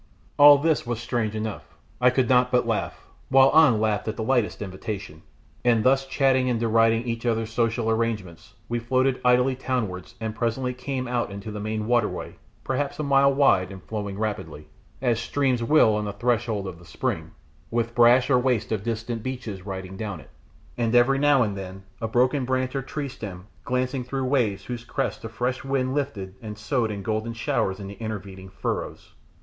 [0.39, 1.75] All this was strange enough.
[2.01, 5.21] I could not but laugh, while An laughed at the lightest invitation,
[5.63, 10.73] and thus chatting and deriding each other's social arrangements we floated idly townwards and presently
[10.73, 14.67] came out into the main waterway perhaps a mile wide and flowing rapidly,
[15.03, 17.29] as streams will on the threshold of the spring,
[17.69, 20.31] with brash or waste of distant beaches riding down it,
[20.79, 24.83] and every now and then a broken branch or tree stem glancing through waves whose
[24.83, 29.13] crests a fresh wind lifted and sowed in golden showers in the intervening furrows.